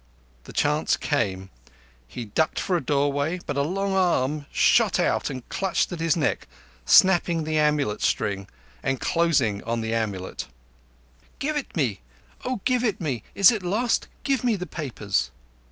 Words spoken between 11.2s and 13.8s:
"Give it me. O, give it me. Is it